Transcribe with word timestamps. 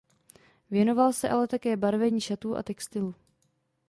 Věnoval 0.71 1.13
se 1.13 1.29
ale 1.29 1.47
také 1.47 1.77
barvení 1.77 2.21
šatů 2.21 2.55
a 2.57 2.63
textilu. 2.63 3.15